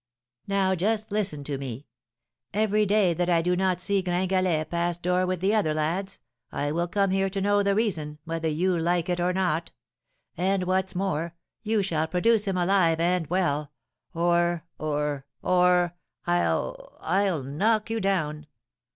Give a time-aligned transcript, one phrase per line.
[0.47, 1.85] "'Now, just listen to me.
[2.55, 6.19] Every day that I do not see Gringalet pass my door with the other lads,
[6.51, 9.69] I will come here to know the reason, whether you like it or not;
[10.35, 13.71] and what's more, you shall produce him alive and well,
[14.11, 15.93] or or or
[16.25, 18.47] I'll I'll knock you down!'